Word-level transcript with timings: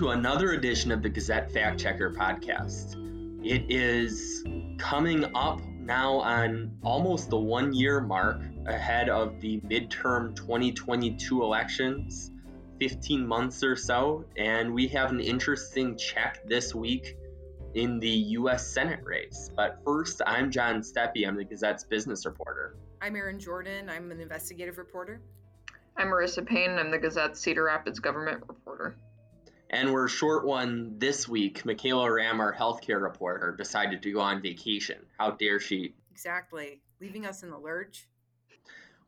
Welcome 0.00 0.22
to 0.22 0.28
another 0.28 0.52
edition 0.52 0.92
of 0.92 1.02
the 1.02 1.08
Gazette 1.08 1.50
Fact 1.50 1.80
Checker 1.80 2.12
podcast. 2.12 2.94
It 3.44 3.64
is 3.68 4.44
coming 4.78 5.24
up 5.34 5.60
now 5.66 6.18
on 6.18 6.78
almost 6.84 7.30
the 7.30 7.36
one 7.36 7.72
year 7.72 8.00
mark 8.00 8.40
ahead 8.66 9.08
of 9.08 9.40
the 9.40 9.60
midterm 9.62 10.36
2022 10.36 11.42
elections, 11.42 12.30
15 12.78 13.26
months 13.26 13.64
or 13.64 13.74
so, 13.74 14.24
and 14.36 14.72
we 14.72 14.86
have 14.86 15.10
an 15.10 15.18
interesting 15.18 15.96
check 15.96 16.46
this 16.46 16.72
week 16.72 17.16
in 17.74 17.98
the 17.98 18.08
U.S. 18.08 18.68
Senate 18.68 19.00
race. 19.02 19.50
But 19.56 19.80
first, 19.84 20.22
I'm 20.24 20.52
John 20.52 20.80
Steppe. 20.84 21.26
I'm 21.26 21.34
the 21.34 21.44
Gazette's 21.44 21.82
business 21.82 22.24
reporter. 22.24 22.76
I'm 23.02 23.16
Erin 23.16 23.40
Jordan. 23.40 23.90
I'm 23.90 24.12
an 24.12 24.20
investigative 24.20 24.78
reporter. 24.78 25.20
I'm 25.96 26.06
Marissa 26.06 26.46
Payne. 26.46 26.78
I'm 26.78 26.92
the 26.92 26.98
Gazette's 26.98 27.40
Cedar 27.40 27.64
Rapids 27.64 27.98
government 27.98 28.44
reporter. 28.46 28.96
And 29.70 29.92
we're 29.92 30.08
short 30.08 30.46
one 30.46 30.94
this 30.98 31.28
week. 31.28 31.64
Michaela 31.66 32.10
Ramm, 32.10 32.40
our 32.40 32.54
healthcare 32.54 33.02
reporter, 33.02 33.54
decided 33.54 34.02
to 34.02 34.12
go 34.12 34.20
on 34.20 34.40
vacation. 34.40 34.96
How 35.18 35.32
dare 35.32 35.60
she? 35.60 35.94
Exactly. 36.10 36.80
Leaving 37.00 37.26
us 37.26 37.42
in 37.42 37.50
the 37.50 37.58
lurch. 37.58 38.08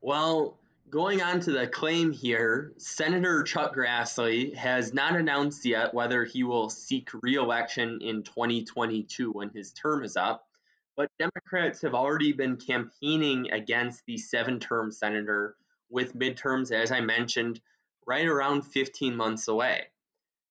Well, 0.02 0.58
going 0.90 1.22
on 1.22 1.40
to 1.40 1.52
the 1.52 1.66
claim 1.66 2.12
here, 2.12 2.72
Senator 2.76 3.42
Chuck 3.42 3.74
Grassley 3.74 4.54
has 4.54 4.92
not 4.92 5.16
announced 5.16 5.64
yet 5.64 5.94
whether 5.94 6.24
he 6.24 6.44
will 6.44 6.68
seek 6.68 7.08
reelection 7.22 8.00
in 8.02 8.22
2022 8.22 9.32
when 9.32 9.48
his 9.50 9.72
term 9.72 10.04
is 10.04 10.16
up. 10.16 10.46
But 10.94 11.08
Democrats 11.18 11.80
have 11.82 11.94
already 11.94 12.32
been 12.32 12.56
campaigning 12.58 13.50
against 13.50 14.04
the 14.04 14.18
seven 14.18 14.60
term 14.60 14.92
senator 14.92 15.56
with 15.88 16.14
midterms, 16.14 16.70
as 16.70 16.92
I 16.92 17.00
mentioned, 17.00 17.62
right 18.06 18.26
around 18.26 18.62
15 18.66 19.16
months 19.16 19.48
away. 19.48 19.86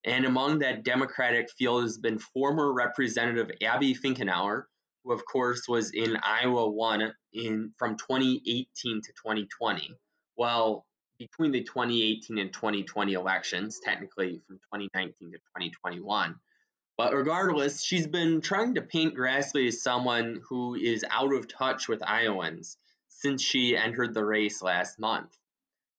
And 0.05 0.25
among 0.25 0.59
that 0.59 0.83
Democratic 0.83 1.51
field 1.51 1.83
has 1.83 1.97
been 1.97 2.19
former 2.19 2.71
Representative 2.71 3.51
Abby 3.61 3.93
Finkenauer, 3.93 4.63
who 5.03 5.11
of 5.11 5.25
course 5.25 5.67
was 5.67 5.91
in 5.91 6.17
Iowa 6.17 6.69
1 6.69 7.13
in 7.33 7.73
from 7.77 7.97
2018 7.97 8.67
to 9.01 9.11
2020. 9.11 9.93
Well, 10.37 10.85
between 11.17 11.51
the 11.51 11.63
2018 11.63 12.37
and 12.37 12.53
2020 12.53 13.13
elections, 13.13 13.79
technically 13.83 14.41
from 14.47 14.55
2019 14.73 15.31
to 15.31 15.37
2021. 15.37 16.35
But 16.97 17.13
regardless, 17.13 17.83
she's 17.83 18.07
been 18.07 18.41
trying 18.41 18.75
to 18.75 18.81
paint 18.81 19.15
Grassley 19.15 19.67
as 19.67 19.81
someone 19.81 20.41
who 20.47 20.75
is 20.75 21.05
out 21.09 21.33
of 21.33 21.47
touch 21.47 21.87
with 21.87 22.01
Iowans 22.03 22.77
since 23.07 23.41
she 23.41 23.75
entered 23.75 24.13
the 24.13 24.23
race 24.23 24.61
last 24.61 24.99
month. 24.99 25.37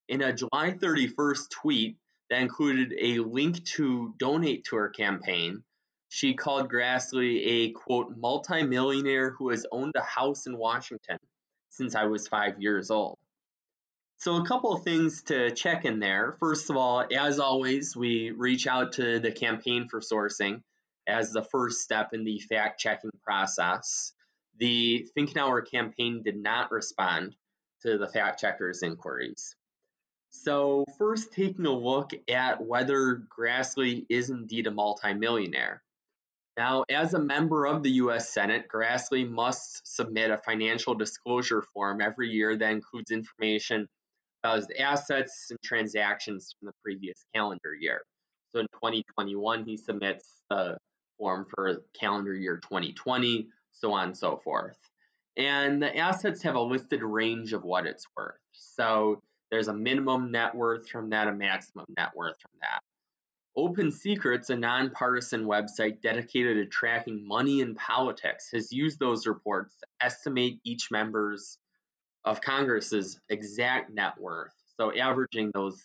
In 0.09 0.23
a 0.23 0.33
July 0.33 0.73
31st 0.73 1.51
tweet, 1.51 1.97
that 2.31 2.41
included 2.41 2.95
a 2.99 3.19
link 3.19 3.65
to 3.65 4.15
donate 4.19 4.65
to 4.65 4.77
her 4.77 4.89
campaign. 4.89 5.63
She 6.09 6.35
called 6.35 6.71
Grassley 6.71 7.43
a 7.45 7.71
quote 7.73 8.17
multimillionaire 8.17 9.31
who 9.31 9.51
has 9.51 9.67
owned 9.71 9.95
a 9.97 10.03
house 10.03 10.47
in 10.47 10.57
Washington 10.57 11.19
since 11.71 11.95
I 11.95 12.05
was 12.05 12.29
five 12.29 12.61
years 12.61 12.91
old. 12.91 13.19
So, 14.19 14.37
a 14.37 14.47
couple 14.47 14.73
of 14.73 14.85
things 14.85 15.23
to 15.25 15.51
check 15.51 15.85
in 15.85 15.99
there. 15.99 16.37
First 16.41 16.69
of 16.69 16.77
all, 16.77 17.07
as 17.11 17.39
always, 17.39 17.97
we 17.97 18.33
reach 18.33 18.67
out 18.67 18.93
to 18.93 19.19
the 19.19 19.33
campaign 19.33 19.89
for 19.89 20.01
sourcing 20.01 20.63
as 21.07 21.33
the 21.33 21.43
first 21.43 21.81
step 21.81 22.11
in 22.13 22.25
the 22.25 22.39
fact 22.39 22.81
checking 22.81 23.11
process. 23.23 24.13
The 24.59 25.09
Finkenauer 25.17 25.69
campaign 25.69 26.23
did 26.23 26.37
not 26.37 26.71
respond 26.71 27.35
to 27.83 27.97
the 27.97 28.09
fact 28.09 28.41
checkers' 28.41 28.83
inquiries. 28.83 29.57
So, 30.31 30.85
first 30.97 31.33
taking 31.33 31.67
a 31.67 31.73
look 31.73 32.13
at 32.29 32.65
whether 32.65 33.23
Grassley 33.37 34.07
is 34.09 34.31
indeed 34.31 34.67
a 34.67 34.71
multimillionaire. 34.71 35.83
Now, 36.57 36.85
as 36.89 37.15
a 37.15 37.19
member 37.19 37.67
of 37.67 37.83
the 37.83 37.91
U.S. 37.93 38.33
Senate, 38.33 38.67
Grassley 38.69 39.29
must 39.29 39.83
submit 39.85 40.31
a 40.31 40.39
financial 40.39 40.95
disclosure 40.95 41.63
form 41.75 42.01
every 42.01 42.29
year 42.29 42.57
that 42.57 42.71
includes 42.71 43.11
information 43.11 43.89
about 44.43 44.57
his 44.57 44.69
assets 44.79 45.47
and 45.51 45.59
transactions 45.65 46.55
from 46.59 46.67
the 46.67 46.73
previous 46.83 47.25
calendar 47.35 47.75
year. 47.79 48.03
So 48.53 48.61
in 48.61 48.67
2021, 48.75 49.65
he 49.65 49.77
submits 49.77 50.43
the 50.49 50.77
form 51.19 51.47
for 51.55 51.83
calendar 51.99 52.35
year 52.35 52.57
2020, 52.59 53.49
so 53.73 53.93
on 53.93 54.09
and 54.09 54.17
so 54.17 54.41
forth. 54.43 54.79
And 55.37 55.83
the 55.83 55.97
assets 55.97 56.43
have 56.43 56.57
a 56.57 56.61
listed 56.61 57.03
range 57.03 57.53
of 57.53 57.63
what 57.63 57.87
it's 57.87 58.07
worth. 58.17 58.37
So 58.53 59.23
there's 59.51 59.69
a 59.69 59.75
minimum 59.75 60.31
net 60.31 60.55
worth 60.55 60.89
from 60.89 61.11
that, 61.11 61.29
a 61.29 61.33
maximum 61.33 61.87
net 61.97 62.11
worth 62.15 62.41
from 62.41 62.53
that. 62.61 62.81
Open 63.57 63.91
Secrets, 63.91 64.51
a 64.51 64.57
nonpartisan 64.57 65.45
website 65.45 66.01
dedicated 66.01 66.57
to 66.57 66.67
tracking 66.67 67.27
money 67.27 67.61
in 67.61 67.75
politics, 67.75 68.49
has 68.53 68.73
used 68.73 69.01
those 69.01 69.27
reports 69.27 69.75
to 69.79 69.87
estimate 70.01 70.61
each 70.65 70.91
member's 70.91 71.59
of 72.25 72.41
Congress's 72.41 73.19
exact 73.29 73.91
net 73.91 74.13
worth, 74.21 74.55
so 74.77 74.95
averaging 74.97 75.51
those 75.53 75.83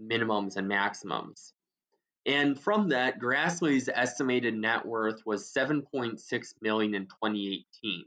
minimums 0.00 0.56
and 0.56 0.68
maximums. 0.68 1.52
And 2.26 2.60
from 2.60 2.90
that, 2.90 3.18
Grassley's 3.18 3.88
estimated 3.88 4.54
net 4.54 4.84
worth 4.84 5.24
was 5.24 5.50
7.6 5.50 6.54
million 6.60 6.94
in 6.94 7.06
2018. 7.06 8.04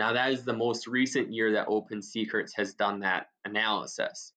Now, 0.00 0.14
that 0.14 0.32
is 0.32 0.46
the 0.46 0.54
most 0.54 0.86
recent 0.86 1.30
year 1.30 1.52
that 1.52 1.68
Open 1.68 2.00
Secrets 2.00 2.54
has 2.54 2.72
done 2.72 3.00
that 3.00 3.26
analysis. 3.44 4.32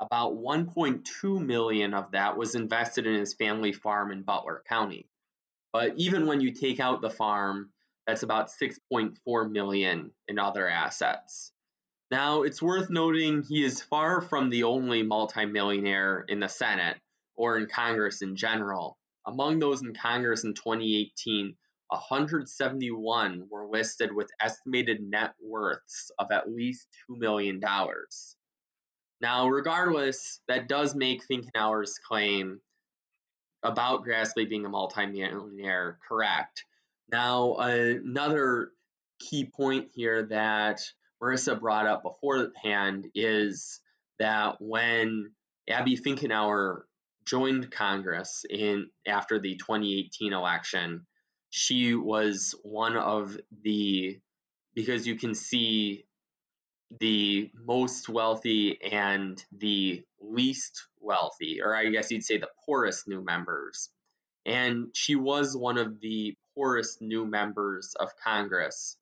About 0.00 0.32
1.2 0.32 1.44
million 1.44 1.92
of 1.92 2.12
that 2.12 2.38
was 2.38 2.54
invested 2.54 3.06
in 3.06 3.16
his 3.16 3.34
family 3.34 3.74
farm 3.74 4.12
in 4.12 4.22
Butler 4.22 4.62
County. 4.66 5.06
But 5.74 5.92
even 5.98 6.26
when 6.26 6.40
you 6.40 6.52
take 6.52 6.80
out 6.80 7.02
the 7.02 7.10
farm, 7.10 7.68
that's 8.06 8.22
about 8.22 8.48
6.4 8.48 9.50
million 9.50 10.10
in 10.26 10.38
other 10.38 10.66
assets. 10.66 11.52
Now, 12.10 12.44
it's 12.44 12.62
worth 12.62 12.88
noting 12.88 13.42
he 13.42 13.62
is 13.62 13.82
far 13.82 14.22
from 14.22 14.48
the 14.48 14.62
only 14.62 15.02
multimillionaire 15.02 16.24
in 16.28 16.40
the 16.40 16.48
Senate 16.48 16.96
or 17.36 17.58
in 17.58 17.66
Congress 17.66 18.22
in 18.22 18.36
general. 18.36 18.96
Among 19.26 19.58
those 19.58 19.82
in 19.82 19.92
Congress 19.92 20.44
in 20.44 20.54
2018, 20.54 21.56
171 21.88 23.46
were 23.50 23.66
listed 23.66 24.14
with 24.14 24.30
estimated 24.40 25.00
net 25.00 25.34
worths 25.42 26.10
of 26.18 26.28
at 26.32 26.50
least 26.50 26.86
$2 27.10 27.18
million. 27.18 27.60
Now, 29.20 29.48
regardless, 29.48 30.40
that 30.48 30.68
does 30.68 30.94
make 30.94 31.26
Finkenauer's 31.26 31.98
claim 31.98 32.60
about 33.62 34.04
Grassley 34.04 34.48
being 34.48 34.66
a 34.66 34.68
multimillionaire 34.68 35.98
correct. 36.06 36.64
Now, 37.10 37.54
another 37.56 38.70
key 39.18 39.44
point 39.46 39.90
here 39.94 40.24
that 40.26 40.80
Marissa 41.22 41.58
brought 41.58 41.86
up 41.86 42.02
beforehand 42.02 43.06
is 43.14 43.80
that 44.18 44.56
when 44.60 45.32
Abby 45.68 45.96
Finkenauer 45.96 46.82
joined 47.24 47.70
Congress 47.70 48.44
in 48.48 48.88
after 49.06 49.38
the 49.38 49.56
2018 49.56 50.32
election, 50.32 51.06
she 51.56 51.94
was 51.94 52.52
one 52.64 52.96
of 52.96 53.38
the 53.62 54.18
because 54.74 55.06
you 55.06 55.14
can 55.14 55.36
see 55.36 56.04
the 56.98 57.48
most 57.54 58.08
wealthy 58.08 58.76
and 58.82 59.40
the 59.52 60.02
least 60.20 60.88
wealthy, 60.98 61.62
or 61.62 61.72
I 61.72 61.90
guess 61.90 62.10
you'd 62.10 62.24
say 62.24 62.38
the 62.38 62.48
poorest 62.66 63.06
new 63.06 63.22
members. 63.22 63.88
And 64.44 64.88
she 64.94 65.14
was 65.14 65.56
one 65.56 65.78
of 65.78 66.00
the 66.00 66.36
poorest 66.56 67.00
new 67.00 67.24
members 67.24 67.94
of 68.00 68.16
Congress 68.16 68.96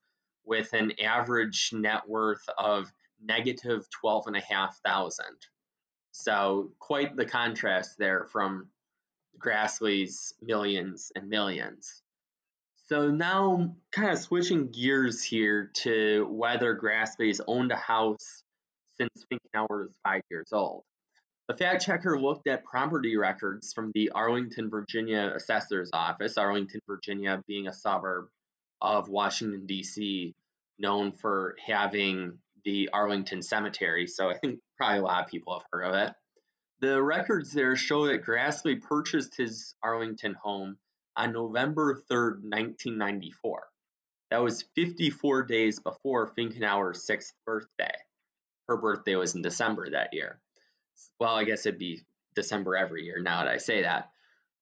with 0.44 0.74
an 0.74 0.92
average 1.02 1.70
net 1.72 2.06
worth 2.06 2.46
of 2.58 2.92
negative 3.24 3.88
12,500. 3.88 5.30
So, 6.10 6.72
quite 6.78 7.16
the 7.16 7.24
contrast 7.24 7.96
there 7.96 8.26
from 8.26 8.68
Grassley's 9.38 10.34
millions 10.42 11.12
and 11.16 11.30
millions. 11.30 12.01
So 12.86 13.10
now, 13.10 13.74
kind 13.92 14.10
of 14.10 14.18
switching 14.18 14.70
gears 14.70 15.22
here 15.22 15.70
to 15.74 16.26
whether 16.30 16.76
Grassley's 16.76 17.40
owned 17.46 17.72
a 17.72 17.76
house 17.76 18.42
since 18.96 19.24
Finkenauer 19.32 19.86
was 19.86 19.96
five 20.04 20.22
years 20.30 20.48
old. 20.52 20.82
The 21.48 21.56
fact 21.56 21.84
checker 21.84 22.20
looked 22.20 22.48
at 22.48 22.64
property 22.64 23.16
records 23.16 23.72
from 23.72 23.92
the 23.94 24.10
Arlington, 24.10 24.70
Virginia 24.70 25.32
Assessor's 25.34 25.90
Office, 25.92 26.38
Arlington, 26.38 26.80
Virginia 26.86 27.42
being 27.46 27.66
a 27.66 27.72
suburb 27.72 28.26
of 28.80 29.08
Washington, 29.08 29.66
D.C., 29.66 30.34
known 30.78 31.12
for 31.12 31.56
having 31.64 32.38
the 32.64 32.90
Arlington 32.92 33.42
Cemetery. 33.42 34.06
So 34.06 34.28
I 34.28 34.38
think 34.38 34.60
probably 34.76 34.98
a 34.98 35.02
lot 35.02 35.24
of 35.24 35.30
people 35.30 35.52
have 35.54 35.66
heard 35.72 35.84
of 35.84 35.94
it. 35.94 36.14
The 36.80 37.02
records 37.02 37.52
there 37.52 37.76
show 37.76 38.06
that 38.06 38.24
Grassley 38.24 38.80
purchased 38.80 39.36
his 39.36 39.74
Arlington 39.82 40.34
home 40.42 40.76
on 41.16 41.32
November 41.32 42.02
3rd, 42.10 42.42
1994. 42.44 43.68
That 44.30 44.42
was 44.42 44.64
54 44.74 45.42
days 45.42 45.78
before 45.78 46.32
Finkenauer's 46.34 47.04
sixth 47.04 47.34
birthday. 47.44 47.94
Her 48.68 48.76
birthday 48.76 49.16
was 49.16 49.34
in 49.34 49.42
December 49.42 49.90
that 49.90 50.14
year. 50.14 50.40
Well, 51.20 51.34
I 51.34 51.44
guess 51.44 51.66
it'd 51.66 51.78
be 51.78 52.02
December 52.34 52.76
every 52.76 53.04
year 53.04 53.20
now 53.20 53.44
that 53.44 53.52
I 53.52 53.58
say 53.58 53.82
that. 53.82 54.10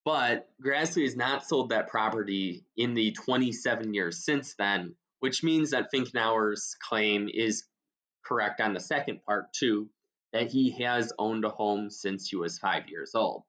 But 0.03 0.49
Grassley 0.61 1.03
has 1.03 1.15
not 1.15 1.45
sold 1.45 1.69
that 1.69 1.87
property 1.87 2.65
in 2.75 2.95
the 2.95 3.11
27 3.11 3.93
years 3.93 4.25
since 4.25 4.55
then, 4.55 4.95
which 5.19 5.43
means 5.43 5.71
that 5.71 5.91
Finkenauer's 5.93 6.75
claim 6.81 7.29
is 7.31 7.63
correct 8.25 8.59
on 8.61 8.73
the 8.73 8.79
second 8.79 9.23
part 9.23 9.53
too, 9.53 9.89
that 10.33 10.51
he 10.51 10.71
has 10.83 11.13
owned 11.19 11.45
a 11.45 11.49
home 11.49 11.89
since 11.89 12.29
he 12.29 12.35
was 12.35 12.57
five 12.57 12.89
years 12.89 13.13
old. 13.15 13.43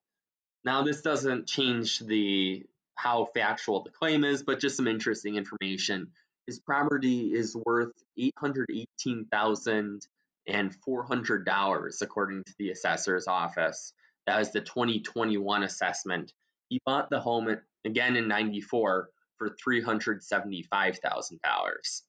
Now, 0.64 0.82
this 0.82 1.00
doesn't 1.00 1.48
change 1.48 1.98
the 1.98 2.64
how 2.94 3.28
factual 3.34 3.82
the 3.82 3.90
claim 3.90 4.24
is, 4.24 4.42
but 4.42 4.60
just 4.60 4.76
some 4.76 4.86
interesting 4.86 5.36
information. 5.36 6.08
His 6.46 6.58
property 6.58 7.32
is 7.32 7.56
worth 7.56 7.92
eight 8.18 8.34
hundred 8.36 8.68
eighteen 8.70 9.26
thousand 9.30 10.06
and 10.46 10.74
four 10.84 11.04
hundred 11.04 11.44
dollars, 11.44 12.02
according 12.02 12.44
to 12.44 12.54
the 12.58 12.70
assessor's 12.70 13.26
office. 13.26 13.92
That 14.26 14.38
was 14.38 14.52
the 14.52 14.60
2021 14.60 15.62
assessment. 15.62 16.32
He 16.68 16.80
bought 16.86 17.10
the 17.10 17.20
home 17.20 17.56
again 17.84 18.16
in 18.16 18.28
'94 18.28 19.08
for 19.38 19.56
three 19.62 19.80
hundred 19.80 20.22
seventy-five 20.22 20.98
thousand 20.98 21.40
dollars. 21.42 22.02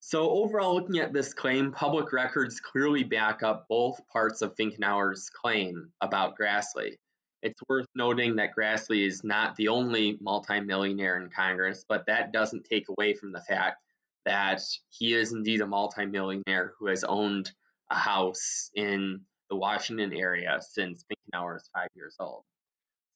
So 0.00 0.30
overall, 0.30 0.74
looking 0.74 0.98
at 1.00 1.12
this 1.12 1.34
claim, 1.34 1.72
public 1.72 2.12
records 2.12 2.60
clearly 2.60 3.02
back 3.02 3.42
up 3.42 3.66
both 3.68 4.00
parts 4.08 4.42
of 4.42 4.54
Finkenauer's 4.56 5.28
claim 5.28 5.90
about 6.00 6.38
Grassley. 6.38 6.96
It's 7.42 7.60
worth 7.68 7.86
noting 7.94 8.36
that 8.36 8.50
Grassley 8.56 9.06
is 9.06 9.22
not 9.22 9.56
the 9.56 9.68
only 9.68 10.18
multimillionaire 10.20 11.20
in 11.20 11.30
Congress, 11.30 11.84
but 11.88 12.06
that 12.06 12.32
doesn't 12.32 12.64
take 12.64 12.88
away 12.88 13.14
from 13.14 13.32
the 13.32 13.40
fact 13.40 13.82
that 14.24 14.60
he 14.90 15.14
is 15.14 15.32
indeed 15.32 15.60
a 15.60 15.66
multimillionaire 15.66 16.74
who 16.78 16.88
has 16.88 17.04
owned 17.04 17.50
a 17.90 17.94
house 17.94 18.70
in 18.74 19.20
the 19.50 19.56
Washington 19.56 20.12
area 20.12 20.58
since 20.60 21.04
Finkenauer 21.04 21.56
is 21.56 21.70
five 21.72 21.88
years 21.94 22.16
old. 22.20 22.42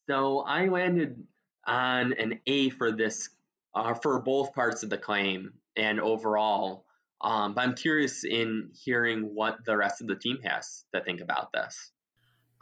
So 0.09 0.39
I 0.39 0.67
landed 0.67 1.23
on 1.65 2.13
an 2.13 2.39
A 2.47 2.69
for 2.71 2.91
this, 2.91 3.29
uh, 3.75 3.93
for 3.93 4.19
both 4.21 4.53
parts 4.53 4.83
of 4.83 4.89
the 4.89 4.97
claim 4.97 5.53
and 5.75 5.99
overall. 5.99 6.85
Um, 7.21 7.53
but 7.53 7.61
I'm 7.61 7.75
curious 7.75 8.23
in 8.23 8.71
hearing 8.73 9.33
what 9.33 9.63
the 9.65 9.77
rest 9.77 10.01
of 10.01 10.07
the 10.07 10.15
team 10.15 10.39
has 10.43 10.83
to 10.93 11.01
think 11.01 11.21
about 11.21 11.51
this. 11.53 11.91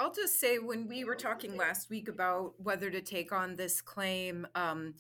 I'll 0.02 0.12
just 0.12 0.40
say 0.40 0.58
when 0.58 0.88
we 0.88 1.04
were 1.04 1.16
talking 1.16 1.56
last 1.56 1.92
week 1.92 2.08
about 2.08 2.56
whether 2.58 2.90
to 2.90 3.02
take 3.02 3.32
on 3.32 3.56
this 3.56 3.84
claim, 3.84 4.48
um, 4.56 4.96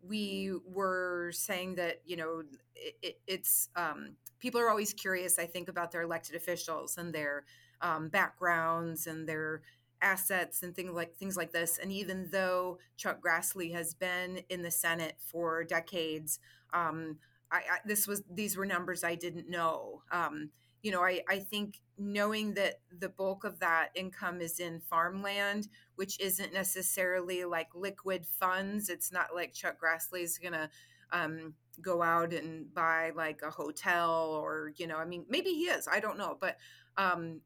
we 0.00 0.50
were 0.64 1.30
saying 1.34 1.74
that 1.74 2.00
you 2.06 2.16
know 2.16 2.42
it, 2.74 2.96
it, 3.02 3.20
it's 3.26 3.68
um, 3.76 4.12
people 4.38 4.58
are 4.58 4.70
always 4.70 4.94
curious. 4.94 5.38
I 5.38 5.44
think 5.44 5.68
about 5.68 5.92
their 5.92 6.00
elected 6.00 6.36
officials 6.36 6.96
and 6.96 7.14
their 7.14 7.44
um, 7.82 8.08
backgrounds 8.08 9.06
and 9.06 9.28
their 9.28 9.60
assets 10.00 10.62
and 10.62 10.74
things 10.74 10.92
like 10.94 11.14
things 11.16 11.36
like 11.36 11.52
this. 11.52 11.78
And 11.78 11.92
even 11.92 12.30
though 12.32 12.78
Chuck 12.96 13.20
Grassley 13.20 13.74
has 13.74 13.92
been 13.92 14.40
in 14.48 14.62
the 14.62 14.70
Senate 14.70 15.16
for 15.18 15.64
decades, 15.64 16.38
um, 16.72 17.18
I, 17.52 17.56
I, 17.56 17.78
this 17.84 18.06
was 18.06 18.22
these 18.32 18.56
were 18.56 18.64
numbers 18.64 19.04
I 19.04 19.16
didn't 19.16 19.50
know. 19.50 20.00
Um, 20.10 20.48
you 20.86 20.92
know, 20.92 21.02
I, 21.02 21.20
I 21.28 21.40
think 21.40 21.80
knowing 21.98 22.54
that 22.54 22.74
the 22.96 23.08
bulk 23.08 23.42
of 23.42 23.58
that 23.58 23.88
income 23.96 24.40
is 24.40 24.60
in 24.60 24.78
farmland, 24.78 25.66
which 25.96 26.20
isn't 26.20 26.52
necessarily 26.52 27.44
like 27.44 27.66
liquid 27.74 28.24
funds. 28.24 28.88
It's 28.88 29.10
not 29.10 29.34
like 29.34 29.52
Chuck 29.52 29.78
Grassley 29.82 30.22
is 30.22 30.38
going 30.38 30.52
to 30.52 30.70
um, 31.10 31.54
go 31.82 32.02
out 32.02 32.32
and 32.32 32.72
buy 32.72 33.10
like 33.16 33.40
a 33.42 33.50
hotel 33.50 34.38
or, 34.40 34.74
you 34.76 34.86
know, 34.86 34.96
I 34.96 35.04
mean, 35.04 35.26
maybe 35.28 35.50
he 35.50 35.64
is, 35.64 35.88
I 35.90 35.98
don't 35.98 36.18
know. 36.18 36.38
But 36.40 36.56
um, 36.96 37.40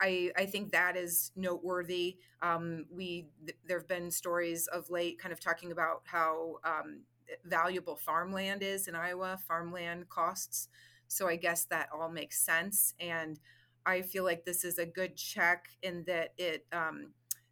I, 0.00 0.32
I 0.36 0.46
think 0.46 0.72
that 0.72 0.96
is 0.96 1.30
noteworthy. 1.36 2.16
Um, 2.42 2.86
we 2.90 3.28
th- 3.46 3.56
there 3.68 3.78
have 3.78 3.86
been 3.86 4.10
stories 4.10 4.66
of 4.66 4.90
late, 4.90 5.20
kind 5.20 5.32
of 5.32 5.38
talking 5.38 5.70
about 5.70 6.02
how 6.06 6.56
um, 6.64 7.02
valuable 7.44 7.94
farmland 7.94 8.64
is 8.64 8.88
in 8.88 8.96
Iowa. 8.96 9.38
Farmland 9.46 10.08
costs 10.08 10.66
so 11.10 11.26
I 11.26 11.34
guess 11.34 11.64
that 11.66 11.88
all 11.92 12.08
makes 12.08 12.38
sense. 12.38 12.94
And 13.00 13.40
I 13.84 14.02
feel 14.02 14.22
like 14.22 14.44
this 14.44 14.64
is 14.64 14.78
a 14.78 14.86
good 14.86 15.16
check 15.16 15.66
in 15.82 16.04
that 16.06 16.34
it 16.38 16.66
um, 16.72 17.08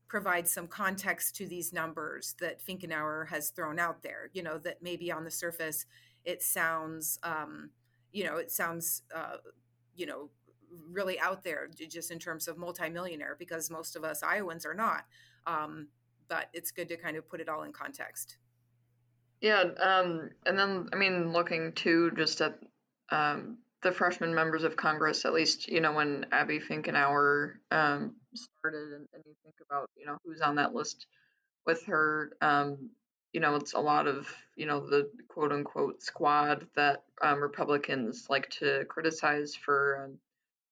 provides 0.07 0.53
some 0.53 0.69
context 0.69 1.35
to 1.37 1.47
these 1.47 1.73
numbers 1.73 2.37
that 2.41 2.65
Finkenauer 2.65 3.29
has 3.29 3.51
thrown 3.51 3.81
out 3.81 4.03
there. 4.05 4.31
You 4.33 4.45
know, 4.45 4.59
that 4.59 4.81
maybe 4.81 5.11
on 5.11 5.25
the 5.25 5.31
surface 5.31 5.87
it 6.25 6.41
sounds, 6.41 7.19
um, 7.25 7.71
you 8.13 8.23
know, 8.23 8.37
it 8.37 8.53
sounds, 8.53 9.03
uh, 9.13 9.39
you 9.97 10.07
know, 10.07 10.31
really 10.91 11.19
out 11.19 11.43
there 11.43 11.69
just 11.69 12.13
in 12.13 12.19
terms 12.21 12.47
of 12.47 12.59
multimillionaire 12.59 13.35
because 13.39 13.71
most 13.71 13.97
of 13.97 14.05
us 14.05 14.23
Iowans 14.23 14.65
are 14.65 14.75
not. 14.75 15.05
Um, 15.49 15.89
but 16.29 16.49
it's 16.53 16.71
good 16.71 16.89
to 16.91 16.97
kind 16.97 17.17
of 17.17 17.29
put 17.29 17.41
it 17.41 17.49
all 17.49 17.65
in 17.65 17.73
context. 17.73 18.37
Yeah, 19.41 19.65
um, 19.81 20.31
and 20.47 20.57
then 20.57 20.89
I 20.93 20.97
mean, 20.97 21.33
looking 21.33 21.73
too 21.73 22.13
just 22.13 22.41
at 22.41 22.61
um, 23.11 23.59
the 23.83 23.93
freshman 23.93 24.35
members 24.35 24.65
of 24.65 24.77
Congress, 24.77 25.25
at 25.25 25.33
least, 25.33 25.69
you 25.69 25.81
know, 25.81 25.93
when 25.93 26.27
Abby 26.33 26.59
Finkenauer 26.59 27.55
um, 27.71 28.15
started, 28.35 28.93
and, 28.93 29.07
and, 29.15 29.23
you 29.25 29.35
think 29.45 29.55
about, 29.69 29.89
you 29.97 30.05
know, 30.05 30.19
who's 30.25 30.41
on 30.41 30.57
that 30.57 30.75
list 30.75 31.07
with 31.65 31.85
her, 31.85 32.33
um, 32.41 32.91
you 33.33 33.41
know, 33.41 33.55
it's 33.55 33.75
a 33.75 33.81
lot 33.81 34.07
of, 34.09 34.27
you 34.57 34.67
know, 34.67 34.85
the 34.85 35.09
quote 35.29 35.53
unquote 35.53 36.03
squad 36.03 36.67
that 36.75 37.05
um, 37.23 37.41
Republicans 37.41 38.27
like 38.29 38.49
to 38.51 38.85
criticize 38.89 39.55
for, 39.55 40.05
um, 40.05 40.19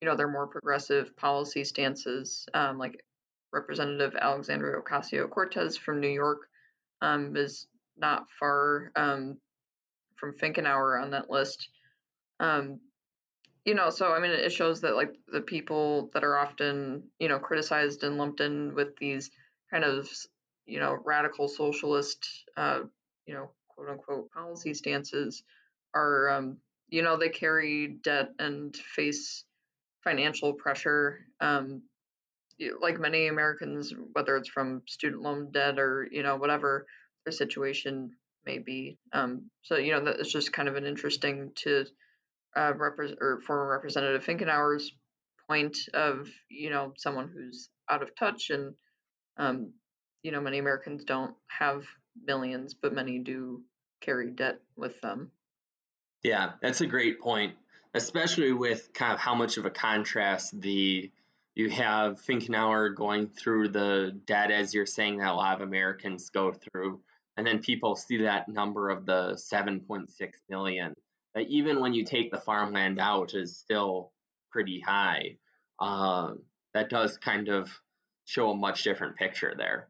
you 0.01 0.09
know, 0.09 0.17
their 0.17 0.31
more 0.31 0.47
progressive 0.47 1.17
policy 1.17 1.63
stances, 1.63 2.47
um, 2.55 2.77
like 2.77 3.05
Representative 3.53 4.17
Alexandria 4.21 4.81
Ocasio 4.81 5.31
Cortez 5.31 5.77
from 5.77 6.01
New 6.01 6.09
York 6.09 6.49
um, 7.03 7.37
is 7.37 7.69
not 7.97 8.27
far 8.39 8.91
from 10.17 10.33
Finkenauer 10.33 11.01
on 11.01 11.11
that 11.11 11.31
list. 11.31 11.69
Um, 12.41 12.81
you 13.65 13.75
know, 13.75 13.91
so 13.91 14.13
I 14.13 14.21
mean, 14.21 14.31
it 14.31 14.53
shows 14.53 14.81
that 14.83 14.95
like 14.95 15.15
the 15.27 15.41
people 15.41 16.11
that 16.15 16.25
are 16.25 16.39
often 16.39 17.03
you 17.19 17.29
know 17.29 17.39
criticized 17.39 18.05
and 18.05 18.17
lumped 18.17 18.41
in 18.41 18.75
with 18.75 18.97
these 18.97 19.31
kind 19.71 19.85
of 19.85 20.09
you 20.67 20.79
know 20.79 20.97
radical 21.05 21.49
socialist, 21.49 22.27
uh, 22.57 22.81
you 23.27 23.35
know, 23.35 23.51
quote 23.69 23.91
unquote 23.91 24.31
policy 24.31 24.73
stances 24.73 25.43
are 25.95 26.31
um, 26.31 26.59
you 26.89 27.03
know 27.03 27.17
they 27.17 27.29
carry 27.29 27.99
debt 28.03 28.31
and 28.39 28.77
face 28.77 29.45
financial 30.05 30.53
pressure. 30.53 31.21
Um, 31.41 31.83
like 32.81 32.99
many 32.99 33.27
Americans, 33.27 33.93
whether 34.13 34.37
it's 34.37 34.49
from 34.49 34.83
student 34.87 35.23
loan 35.23 35.51
debt 35.51 35.79
or 35.79 36.09
you 36.11 36.23
know 36.23 36.37
whatever 36.37 36.87
their 37.25 37.33
situation 37.33 38.13
may 38.47 38.59
be. 38.59 38.97
Um, 39.13 39.51
so 39.63 39.77
you 39.77 39.93
know 39.93 40.05
that 40.05 40.21
it's 40.21 40.33
just 40.33 40.53
kind 40.53 40.69
of 40.69 40.77
an 40.77 40.87
interesting 40.87 41.51
to 41.57 41.85
uh, 42.57 42.73
or 43.21 43.41
former 43.47 43.71
Representative 43.71 44.25
Finkenauer's 44.25 44.93
point 45.49 45.77
of 45.95 46.29
you 46.49 46.71
know 46.71 46.93
someone 46.97 47.29
who's 47.33 47.69
out 47.89 48.03
of 48.03 48.15
touch 48.17 48.51
and 48.51 48.75
um, 49.37 49.73
you 50.23 50.33
know 50.33 50.41
many 50.41 50.59
Americans 50.59 51.05
don't 51.05 51.35
have 51.47 51.85
millions, 52.25 52.75
but 52.75 52.95
many 52.95 53.19
do 53.19 53.63
carry 54.01 54.31
debt 54.31 54.61
with 54.77 55.01
them. 55.01 55.31
Yeah, 56.23 56.53
that's 56.63 56.81
a 56.81 56.87
great 56.87 57.21
point, 57.21 57.55
especially 57.95 58.53
with 58.53 58.93
kind 58.95 59.13
of 59.13 59.21
how 59.21 59.35
much 59.35 59.59
of 59.59 59.67
a 59.67 59.71
contrast 59.71 60.59
the 60.61 61.11
you 61.55 61.71
have 61.71 62.21
Finkenauer 62.23 62.95
going 62.95 63.29
through 63.29 63.69
the 63.69 64.19
debt 64.27 64.51
as 64.51 64.75
you're 64.75 64.85
saying 64.87 65.19
that 65.19 65.31
a 65.31 65.35
lot 65.35 65.61
of 65.61 65.67
Americans 65.67 66.31
go 66.31 66.53
through, 66.53 67.01
and 67.37 67.47
then 67.47 67.61
people 67.61 67.97
see 67.97 68.23
that 68.23 68.49
number 68.49 68.91
of 68.91 69.07
the 69.07 69.39
7.6 69.53 70.09
million 70.51 70.95
that 71.37 71.47
even 71.49 71.81
when 71.81 71.93
you 71.93 72.03
take 72.03 72.31
the 72.31 72.41
farmland 72.41 72.99
out 72.99 73.35
is 73.35 73.59
still 73.59 74.11
pretty 74.51 74.81
high. 74.81 75.37
Uh, 75.79 76.33
that 76.73 76.89
does 76.89 77.19
kind 77.19 77.49
of 77.49 77.69
show 78.25 78.51
a 78.51 78.57
much 78.57 78.83
different 78.83 79.17
picture 79.17 79.55
there. 79.57 79.89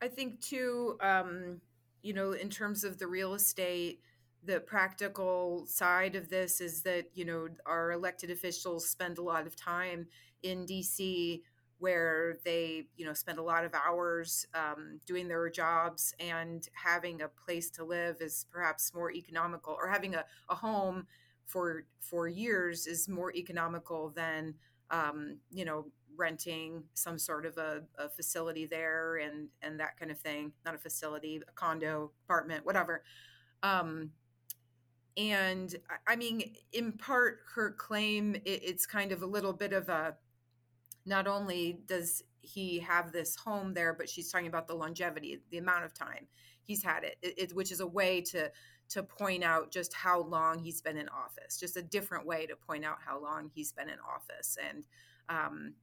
I 0.00 0.08
think 0.08 0.40
too, 0.40 0.96
um, 1.02 1.60
you 2.02 2.14
know, 2.14 2.32
in 2.32 2.48
terms 2.48 2.84
of 2.84 2.98
the 2.98 3.06
real 3.06 3.34
estate, 3.34 4.00
the 4.42 4.60
practical 4.60 5.66
side 5.66 6.16
of 6.16 6.30
this 6.30 6.62
is 6.62 6.80
that 6.82 7.10
you 7.12 7.26
know 7.26 7.48
our 7.66 7.92
elected 7.92 8.30
officials 8.30 8.88
spend 8.88 9.18
a 9.18 9.22
lot 9.22 9.46
of 9.46 9.54
time 9.54 10.06
in 10.42 10.64
DC 10.64 11.42
where 11.80 12.36
they 12.44 12.86
you 12.96 13.04
know 13.04 13.12
spend 13.12 13.38
a 13.38 13.42
lot 13.42 13.64
of 13.64 13.74
hours 13.74 14.46
um, 14.54 15.00
doing 15.06 15.26
their 15.26 15.48
jobs 15.50 16.14
and 16.20 16.68
having 16.74 17.22
a 17.22 17.28
place 17.28 17.70
to 17.70 17.84
live 17.84 18.16
is 18.20 18.46
perhaps 18.52 18.94
more 18.94 19.10
economical 19.10 19.74
or 19.74 19.88
having 19.88 20.14
a, 20.14 20.24
a 20.48 20.54
home 20.54 21.06
for 21.46 21.84
for 22.00 22.28
years 22.28 22.86
is 22.86 23.08
more 23.08 23.34
economical 23.34 24.10
than 24.10 24.54
um, 24.90 25.38
you 25.50 25.64
know 25.64 25.86
renting 26.16 26.82
some 26.92 27.18
sort 27.18 27.46
of 27.46 27.56
a, 27.56 27.82
a, 27.98 28.08
facility 28.08 28.66
there 28.66 29.16
and 29.16 29.48
and 29.62 29.80
that 29.80 29.98
kind 29.98 30.10
of 30.10 30.18
thing. 30.18 30.52
Not 30.64 30.74
a 30.74 30.78
facility 30.78 31.40
a 31.48 31.52
condo 31.52 32.12
apartment 32.24 32.64
whatever. 32.64 33.02
Um, 33.62 34.10
and 35.16 35.74
i 36.06 36.14
mean 36.14 36.54
in 36.72 36.92
part 36.92 37.40
her 37.54 37.72
claim 37.72 38.36
it, 38.36 38.62
it's 38.62 38.86
kind 38.86 39.10
of 39.10 39.22
a 39.22 39.26
little 39.26 39.52
bit 39.52 39.72
of 39.72 39.88
a 39.88 40.14
not 41.06 41.26
only 41.26 41.80
does 41.86 42.22
he 42.40 42.80
have 42.80 43.12
this 43.12 43.36
home 43.36 43.74
there, 43.74 43.94
but 43.94 44.08
she's 44.08 44.30
talking 44.30 44.46
about 44.48 44.66
the 44.66 44.74
longevity, 44.74 45.40
the 45.50 45.58
amount 45.58 45.84
of 45.84 45.94
time 45.94 46.26
he's 46.70 46.84
had 46.84 47.02
it, 47.02 47.16
it, 47.20 47.34
it 47.36 47.54
which 47.54 47.72
is 47.72 47.80
a 47.80 47.86
way 47.86 48.20
to 48.20 48.50
to 48.88 49.02
point 49.02 49.44
out 49.44 49.70
just 49.70 49.94
how 49.94 50.22
long 50.22 50.58
he's 50.58 50.80
been 50.80 50.96
in 50.96 51.08
office, 51.08 51.58
just 51.58 51.76
a 51.76 51.82
different 51.82 52.26
way 52.26 52.46
to 52.46 52.56
point 52.56 52.84
out 52.84 52.98
how 53.04 53.20
long 53.22 53.48
he's 53.54 53.70
been 53.70 53.88
in 53.88 53.98
office. 54.00 54.58
And, 54.68 54.82
um, 55.28 55.74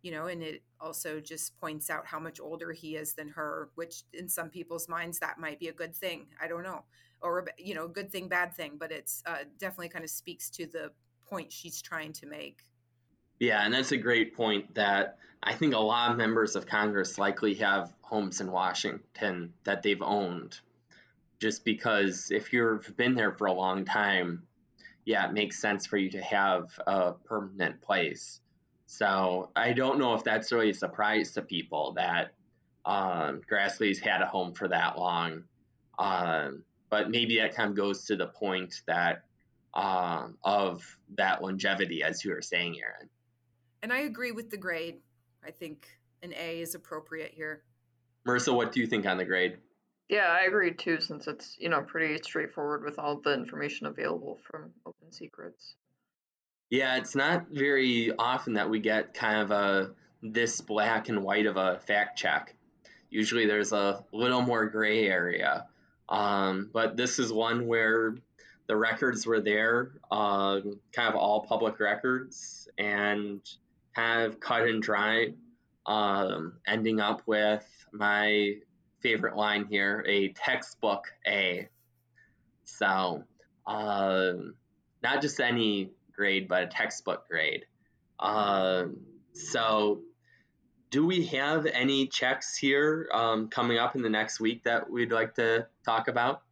you 0.00 0.10
know, 0.10 0.24
and 0.26 0.42
it 0.42 0.62
also 0.80 1.20
just 1.20 1.54
points 1.60 1.90
out 1.90 2.06
how 2.06 2.18
much 2.18 2.40
older 2.40 2.72
he 2.72 2.96
is 2.96 3.12
than 3.12 3.28
her, 3.28 3.68
which 3.74 4.04
in 4.14 4.26
some 4.26 4.48
people's 4.48 4.88
minds, 4.88 5.18
that 5.18 5.38
might 5.38 5.60
be 5.60 5.68
a 5.68 5.72
good 5.72 5.94
thing. 5.94 6.28
I 6.42 6.48
don't 6.48 6.62
know. 6.62 6.84
Or, 7.20 7.46
you 7.58 7.74
know, 7.74 7.88
good 7.88 8.10
thing, 8.10 8.26
bad 8.26 8.54
thing, 8.54 8.76
but 8.78 8.90
it's 8.90 9.22
uh, 9.26 9.44
definitely 9.58 9.90
kind 9.90 10.04
of 10.04 10.10
speaks 10.10 10.48
to 10.50 10.64
the 10.64 10.92
point 11.28 11.52
she's 11.52 11.82
trying 11.82 12.14
to 12.14 12.26
make. 12.26 12.62
Yeah, 13.38 13.64
and 13.64 13.74
that's 13.74 13.92
a 13.92 13.98
great 13.98 14.34
point 14.34 14.74
that 14.74 15.18
I 15.42 15.54
think 15.54 15.74
a 15.74 15.78
lot 15.78 16.10
of 16.10 16.16
members 16.16 16.56
of 16.56 16.66
Congress 16.66 17.18
likely 17.18 17.54
have 17.54 17.92
homes 18.00 18.40
in 18.40 18.50
Washington 18.50 19.52
that 19.64 19.82
they've 19.82 20.02
owned 20.02 20.58
just 21.38 21.64
because 21.64 22.30
if 22.30 22.52
you've 22.52 22.96
been 22.96 23.14
there 23.14 23.32
for 23.32 23.46
a 23.46 23.52
long 23.52 23.84
time, 23.84 24.42
yeah, 25.04 25.28
it 25.28 25.32
makes 25.32 25.60
sense 25.60 25.86
for 25.86 25.96
you 25.96 26.10
to 26.10 26.20
have 26.22 26.68
a 26.86 27.12
permanent 27.12 27.80
place. 27.82 28.40
So 28.86 29.50
I 29.54 29.72
don't 29.72 29.98
know 29.98 30.14
if 30.14 30.24
that's 30.24 30.52
really 30.52 30.70
a 30.70 30.74
surprise 30.74 31.32
to 31.32 31.42
people 31.42 31.92
that 31.94 32.32
um, 32.84 33.42
Grassley's 33.50 33.98
had 33.98 34.22
a 34.22 34.26
home 34.26 34.52
for 34.54 34.68
that 34.68 34.98
long. 34.98 35.44
Um, 35.98 36.62
but 36.88 37.10
maybe 37.10 37.38
that 37.38 37.54
kind 37.54 37.70
of 37.70 37.76
goes 37.76 38.04
to 38.06 38.16
the 38.16 38.26
point 38.26 38.82
that 38.86 39.24
uh, 39.74 40.28
of 40.44 40.98
that 41.16 41.42
longevity, 41.42 42.02
as 42.02 42.24
you 42.24 42.30
were 42.30 42.42
saying, 42.42 42.76
Erin. 42.80 43.08
And 43.82 43.92
I 43.92 44.00
agree 44.00 44.32
with 44.32 44.50
the 44.50 44.56
grade. 44.56 44.96
I 45.44 45.50
think 45.50 45.86
an 46.22 46.32
A 46.34 46.60
is 46.60 46.74
appropriate 46.74 47.32
here. 47.34 47.62
Marissa, 48.26 48.54
what 48.54 48.72
do 48.72 48.80
you 48.80 48.86
think 48.86 49.06
on 49.06 49.16
the 49.16 49.24
grade? 49.24 49.58
Yeah, 50.08 50.26
I 50.28 50.46
agree 50.46 50.72
too, 50.72 51.00
since 51.00 51.26
it's 51.26 51.56
you 51.58 51.68
know 51.68 51.82
pretty 51.82 52.22
straightforward 52.22 52.84
with 52.84 52.98
all 52.98 53.20
the 53.20 53.32
information 53.32 53.86
available 53.86 54.38
from 54.50 54.72
Open 54.84 55.12
Secrets. 55.12 55.74
Yeah, 56.70 56.96
it's 56.96 57.14
not 57.14 57.46
very 57.50 58.12
often 58.16 58.54
that 58.54 58.70
we 58.70 58.80
get 58.80 59.14
kind 59.14 59.40
of 59.42 59.50
a 59.50 59.90
this 60.22 60.60
black 60.60 61.08
and 61.08 61.22
white 61.22 61.46
of 61.46 61.56
a 61.56 61.78
fact 61.86 62.18
check. 62.18 62.54
Usually 63.10 63.46
there's 63.46 63.72
a 63.72 64.04
little 64.12 64.42
more 64.42 64.66
gray 64.66 65.06
area. 65.06 65.66
Um, 66.08 66.70
but 66.72 66.96
this 66.96 67.18
is 67.18 67.32
one 67.32 67.66
where 67.66 68.16
the 68.66 68.76
records 68.76 69.26
were 69.26 69.40
there, 69.40 69.92
uh, 70.10 70.60
kind 70.92 71.08
of 71.08 71.14
all 71.14 71.46
public 71.46 71.78
records, 71.80 72.68
and 72.78 73.40
of 73.96 74.40
cut 74.40 74.62
and 74.62 74.82
dry, 74.82 75.32
um, 75.86 76.54
ending 76.66 77.00
up 77.00 77.22
with 77.26 77.66
my 77.92 78.54
favorite 79.00 79.36
line 79.36 79.66
here 79.70 80.04
a 80.06 80.28
textbook 80.32 81.04
A. 81.26 81.68
So, 82.64 83.22
um, 83.66 84.54
not 85.02 85.22
just 85.22 85.40
any 85.40 85.90
grade, 86.12 86.48
but 86.48 86.64
a 86.64 86.66
textbook 86.66 87.28
grade. 87.28 87.64
Um, 88.18 88.98
so, 89.32 90.00
do 90.90 91.06
we 91.06 91.26
have 91.26 91.66
any 91.66 92.06
checks 92.06 92.56
here 92.56 93.08
um, 93.12 93.48
coming 93.48 93.78
up 93.78 93.96
in 93.96 94.02
the 94.02 94.10
next 94.10 94.40
week 94.40 94.64
that 94.64 94.90
we'd 94.90 95.12
like 95.12 95.34
to 95.34 95.66
talk 95.84 96.08
about? 96.08 96.42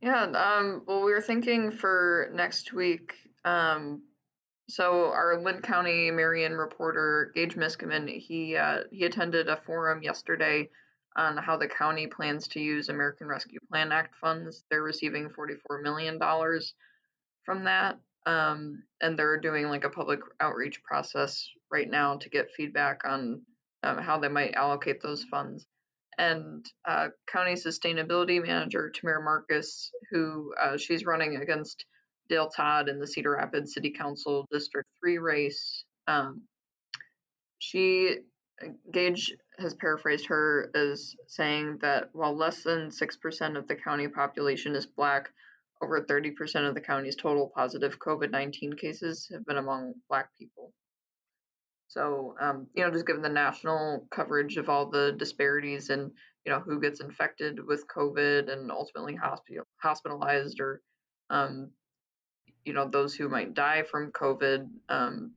Yeah, 0.00 0.24
um, 0.24 0.82
well, 0.86 1.04
we 1.04 1.12
were 1.12 1.20
thinking 1.20 1.70
for 1.70 2.30
next 2.34 2.72
week. 2.72 3.14
Um, 3.44 4.02
so 4.68 5.06
our 5.06 5.40
Linn 5.40 5.60
County 5.60 6.10
Marion 6.10 6.52
reporter 6.54 7.32
Gage 7.34 7.56
Miskimen, 7.56 8.08
he 8.08 8.56
uh, 8.56 8.80
he 8.90 9.04
attended 9.04 9.48
a 9.48 9.56
forum 9.56 10.02
yesterday 10.02 10.68
on 11.16 11.36
how 11.36 11.56
the 11.56 11.68
county 11.68 12.06
plans 12.06 12.48
to 12.48 12.60
use 12.60 12.88
American 12.88 13.26
Rescue 13.26 13.58
Plan 13.70 13.92
Act 13.92 14.14
funds. 14.16 14.64
They're 14.70 14.82
receiving 14.82 15.28
$44 15.28 15.82
million 15.82 16.18
from 17.44 17.64
that. 17.64 17.98
Um, 18.24 18.84
and 19.00 19.18
they're 19.18 19.40
doing 19.40 19.66
like 19.66 19.84
a 19.84 19.90
public 19.90 20.20
outreach 20.40 20.82
process 20.84 21.46
right 21.70 21.90
now 21.90 22.16
to 22.18 22.30
get 22.30 22.52
feedback 22.56 23.02
on 23.04 23.42
um, 23.82 23.98
how 23.98 24.18
they 24.18 24.28
might 24.28 24.54
allocate 24.54 25.02
those 25.02 25.24
funds. 25.24 25.66
And 26.18 26.64
uh, 26.86 27.08
county 27.26 27.54
sustainability 27.54 28.44
manager 28.44 28.90
Tamara 28.90 29.22
Marcus, 29.22 29.90
who 30.10 30.54
uh, 30.60 30.76
she's 30.76 31.04
running 31.04 31.36
against 31.36 31.84
Dale 32.32 32.48
Todd 32.48 32.88
in 32.88 32.98
the 32.98 33.06
Cedar 33.06 33.32
Rapids 33.32 33.74
City 33.74 33.90
Council 33.90 34.46
District 34.50 34.88
3 35.02 35.18
race. 35.18 35.84
Um, 36.06 36.42
she 37.58 38.16
Gage 38.90 39.34
has 39.58 39.74
paraphrased 39.74 40.26
her 40.26 40.70
as 40.74 41.14
saying 41.26 41.78
that 41.82 42.08
while 42.12 42.34
less 42.34 42.62
than 42.62 42.88
6% 42.88 43.58
of 43.58 43.68
the 43.68 43.76
county 43.76 44.08
population 44.08 44.74
is 44.74 44.86
black, 44.86 45.30
over 45.82 46.00
30% 46.00 46.66
of 46.66 46.74
the 46.74 46.80
county's 46.80 47.16
total 47.16 47.52
positive 47.54 47.98
COVID 47.98 48.30
19 48.30 48.72
cases 48.74 49.28
have 49.30 49.44
been 49.44 49.58
among 49.58 49.94
black 50.08 50.30
people. 50.38 50.72
So, 51.88 52.34
um, 52.40 52.68
you 52.74 52.82
know, 52.82 52.90
just 52.90 53.06
given 53.06 53.20
the 53.20 53.28
national 53.28 54.06
coverage 54.10 54.56
of 54.56 54.70
all 54.70 54.88
the 54.88 55.12
disparities 55.18 55.90
and, 55.90 56.10
you 56.46 56.52
know, 56.52 56.60
who 56.60 56.80
gets 56.80 57.00
infected 57.00 57.58
with 57.66 57.84
COVID 57.94 58.50
and 58.50 58.70
ultimately 58.70 59.16
hospital, 59.16 59.64
hospitalized 59.82 60.60
or, 60.60 60.80
um, 61.28 61.70
you 62.64 62.72
know, 62.72 62.88
those 62.88 63.14
who 63.14 63.28
might 63.28 63.54
die 63.54 63.82
from 63.82 64.12
COVID, 64.12 64.68
um, 64.88 65.32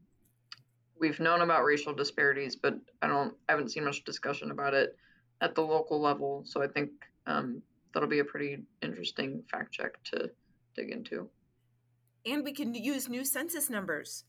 we've 0.99 1.19
known 1.19 1.41
about 1.41 1.63
racial 1.63 1.93
disparities, 1.93 2.55
but 2.55 2.75
I 3.01 3.07
don't 3.07 3.33
I 3.47 3.53
haven't 3.53 3.69
seen 3.71 3.85
much 3.85 4.03
discussion 4.03 4.51
about 4.51 4.73
it 4.73 4.95
at 5.41 5.55
the 5.55 5.61
local 5.61 5.99
level. 6.01 6.43
So 6.45 6.63
I 6.63 6.67
think 6.67 6.91
um, 7.27 7.61
that'll 7.93 8.09
be 8.09 8.19
a 8.19 8.25
pretty 8.25 8.63
interesting 8.81 9.43
fact 9.51 9.73
check 9.73 10.01
to 10.11 10.29
dig 10.75 10.91
into. 10.91 11.29
And 12.25 12.43
we 12.43 12.53
can 12.53 12.73
use 12.73 13.07
new 13.07 13.23
census 13.23 13.69
numbers. 13.69 14.23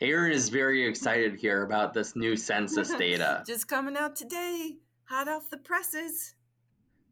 Erin 0.00 0.32
is 0.32 0.48
very 0.48 0.86
excited 0.86 1.36
here 1.36 1.62
about 1.62 1.94
this 1.94 2.16
new 2.16 2.36
census 2.36 2.92
data. 2.98 3.44
just 3.46 3.68
coming 3.68 3.96
out 3.96 4.16
today, 4.16 4.76
hot 5.04 5.28
off 5.28 5.48
the 5.48 5.56
presses. 5.56 6.34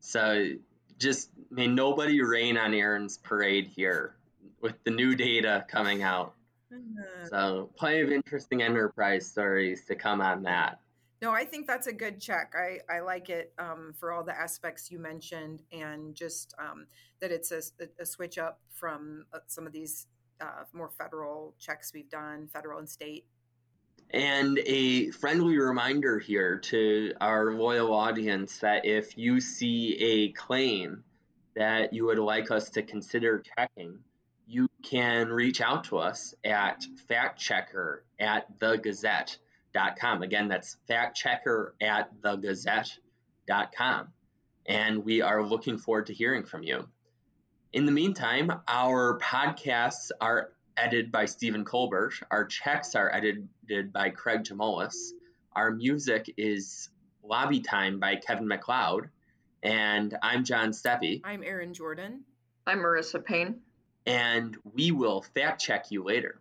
So 0.00 0.50
just 0.98 1.30
may 1.50 1.66
nobody 1.66 2.20
rain 2.20 2.58
on 2.58 2.74
Erin's 2.74 3.16
parade 3.16 3.68
here 3.74 4.16
with 4.64 4.82
the 4.84 4.90
new 4.90 5.14
data 5.14 5.64
coming 5.68 6.02
out. 6.02 6.32
Mm-hmm. 6.72 7.26
So, 7.28 7.70
plenty 7.76 8.00
of 8.00 8.10
interesting 8.10 8.62
enterprise 8.62 9.26
stories 9.26 9.84
to 9.84 9.94
come 9.94 10.22
on 10.22 10.42
that. 10.44 10.80
No, 11.20 11.30
I 11.30 11.44
think 11.44 11.66
that's 11.66 11.86
a 11.86 11.92
good 11.92 12.18
check. 12.18 12.54
I, 12.56 12.78
I 12.92 13.00
like 13.00 13.28
it 13.28 13.52
um, 13.58 13.94
for 13.96 14.10
all 14.10 14.24
the 14.24 14.36
aspects 14.36 14.90
you 14.90 14.98
mentioned, 14.98 15.62
and 15.70 16.14
just 16.14 16.54
um, 16.58 16.86
that 17.20 17.30
it's 17.30 17.52
a, 17.52 17.62
a, 18.00 18.06
switch 18.06 18.38
up 18.38 18.58
from 18.70 19.26
uh, 19.32 19.38
some 19.46 19.66
of 19.66 19.72
these 19.72 20.06
uh, 20.40 20.64
more 20.72 20.90
federal 20.90 21.54
checks 21.58 21.92
we've 21.94 22.10
done, 22.10 22.48
federal 22.52 22.78
and 22.78 22.88
state. 22.88 23.26
And 24.10 24.58
a 24.66 25.10
friendly 25.10 25.58
reminder 25.58 26.18
here 26.18 26.58
to 26.58 27.12
our 27.20 27.52
loyal 27.52 27.92
audience 27.92 28.58
that 28.58 28.84
if 28.84 29.16
you 29.16 29.40
see 29.40 29.96
a 30.00 30.32
claim 30.32 31.04
that 31.54 31.92
you 31.92 32.06
would 32.06 32.18
like 32.18 32.50
us 32.50 32.70
to 32.70 32.82
consider 32.82 33.42
checking, 33.56 33.98
you 34.46 34.68
can 34.82 35.28
reach 35.28 35.60
out 35.60 35.84
to 35.84 35.98
us 35.98 36.34
at 36.44 36.84
factchecker 37.08 38.00
at 38.20 38.58
thegazette.com. 38.58 40.22
Again, 40.22 40.48
that's 40.48 40.76
factchecker 40.88 41.70
at 41.80 42.10
thegazette.com. 42.20 44.08
And 44.66 45.04
we 45.04 45.22
are 45.22 45.42
looking 45.42 45.78
forward 45.78 46.06
to 46.06 46.14
hearing 46.14 46.44
from 46.44 46.62
you. 46.62 46.88
In 47.72 47.86
the 47.86 47.92
meantime, 47.92 48.52
our 48.68 49.18
podcasts 49.18 50.10
are 50.20 50.50
edited 50.76 51.10
by 51.10 51.24
Stephen 51.24 51.64
Colbert. 51.64 52.14
Our 52.30 52.44
checks 52.44 52.94
are 52.94 53.12
edited 53.12 53.92
by 53.92 54.10
Craig 54.10 54.44
Gemoules. 54.44 55.10
Our 55.52 55.70
music 55.70 56.32
is 56.36 56.88
Lobby 57.22 57.60
Time 57.60 57.98
by 58.00 58.16
Kevin 58.16 58.48
MacLeod. 58.48 59.08
And 59.62 60.16
I'm 60.22 60.44
John 60.44 60.72
Steppe. 60.72 61.22
I'm 61.24 61.42
Erin 61.42 61.74
Jordan. 61.74 62.24
I'm 62.66 62.78
Marissa 62.78 63.22
Payne 63.24 63.60
and 64.06 64.56
we 64.74 64.90
will 64.90 65.22
fact 65.22 65.60
check 65.60 65.90
you 65.90 66.02
later. 66.02 66.40